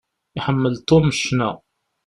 Iḥemmel 0.37 0.75
Tom 0.87 1.05
ccna. 1.17 1.49